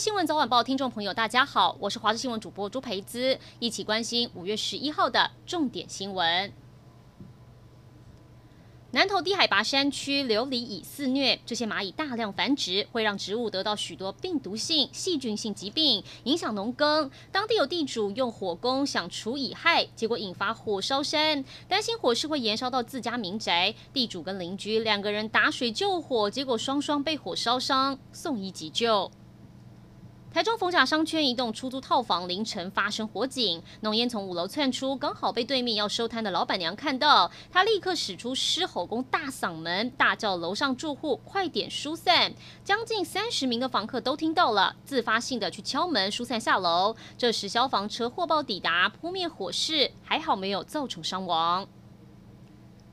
[0.00, 6.50] 新闻早晚报听众朋友，大家好，我是华视新闻主播朱培姿，一起关心五月十一号的重点新闻。
[8.92, 17.10] 南投低海拔山区琉璃蚁肆虐，这些蚂蚁大量繁殖，会让植物得到许多病毒性、细菌性疾病，影响农耕。
[17.30, 23.74] 当地有地主用火攻想除蚁害，结果引发火烧山，担心火势会延烧到自家民宅。
[23.92, 29.10] 地主跟邻居两个人打水救火，结果双双被火烧伤，送医急救。
[30.32, 42.32] 台中逢甲商圈一栋出租套房凌晨发生火警，浓烟从五楼窜出，刚好被对面要收摊的老板娘看到，她立刻使出狮吼功，大嗓门大叫楼上住户快点疏散。
[42.62, 46.94] 将近三十名的房客都听到了，自发性的去敲门疏散下楼。
[47.18, 51.66] 这时消防车获报抵达，扑灭火势，还好没有造成伤亡。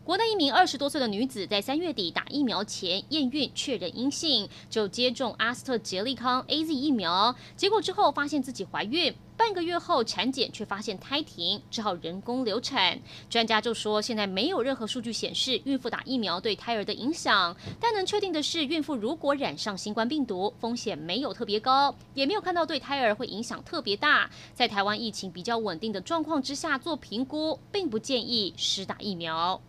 [0.08, 12.98] 国内一名二十多岁的女子在三月底打疫苗前验孕确认阴性，就接种阿斯特捷利康 AZ 疫苗，结果之后发现自己怀孕，半个月后产检却发现胎停，只好人工流产。
[13.30, 24.30] 专家就说，现在没有任何数据显示孕妇打疫苗对胎儿的影响，但能确定的是，孕妇如果染上新冠病毒，风险没有特别高，也没有看到对胎儿会影响特别大。
[24.54, 29.62] 在台湾疫情比较稳定的状况之下做评估，并不建议施打疫苗。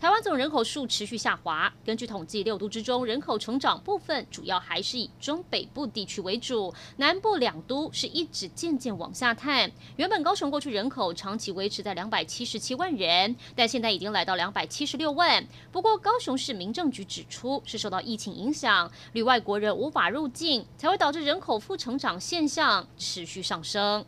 [0.00, 1.72] 台湾总人口数持续下滑。
[1.84, 9.68] 根据统计，六都之中人口成长部分主要还是以中北部地区为主，南部两都是一直渐渐往下探。
[9.96, 15.44] 原本高雄过去人口长期维持在两百七十七万人，但现在已经来到两百七十六万。
[15.72, 24.06] 不过高雄市民政局指出，是受到疫情影响，旅外国人无法入境，才会导致人口负成长现象持续上升。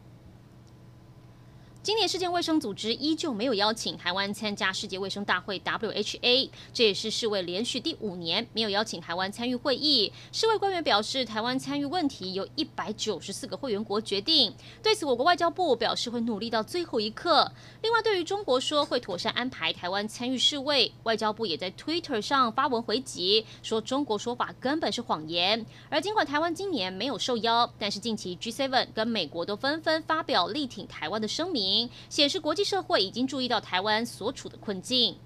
[1.91, 10.13] 今年世界卫生组织依旧没有邀请台湾参加世界卫生大会 （WHA），这也是世卫连续第五年没有邀请台湾参与会议。
[10.31, 14.55] 世卫官员表示，台湾参与问题由一百九十四个会员国决定。
[14.81, 17.51] 对此，我国外交部表示会努力到最后一刻。
[17.83, 25.67] 另外，对于中国说会妥善安排台湾参与世卫，外交部也在 Twitter 上发文回击，说中国说法根本是谎言。
[25.89, 31.80] 而尽管台湾今年没有受邀，但是近期 G7 跟美国都纷纷发表力挺台湾的声明。
[32.09, 35.17] 显示国际社会已经注意到台湾所处的困境。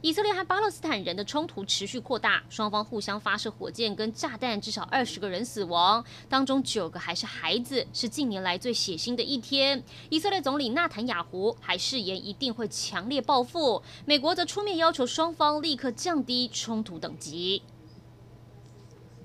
[0.00, 9.82] 以色列和巴勒斯坦人的冲突持续扩大，双方互相发射火箭跟炸弹，至少二十个人死亡，当中九个还是孩子，是近年来最血腥的一天。
[10.08, 17.60] 以色列总理纳坦雅胡还誓言一定会强烈报复，美国则出面要求双方立刻降低冲突等级。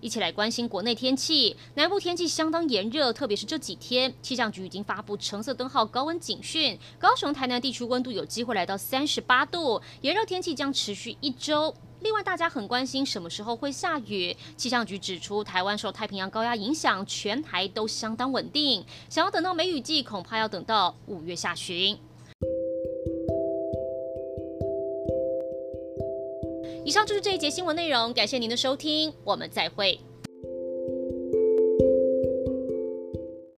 [0.03, 11.73] 一起来关心国内天气，南部天气相当炎热，特别是这几天，气象局已经发布橙色灯号高温警讯，高雄、台南地区温度有机会来到三十八度，炎热天气将持续一周。
[12.01, 21.97] 另外，大家很关心什么时候会下雨，气象局指出，台湾受太平洋高压影响，全台都相当稳定，想要等到梅雨季，恐怕要等到五月下旬。
[26.93, 29.99] 以上就是这一节新闻内容，感谢您的收听，我们再会。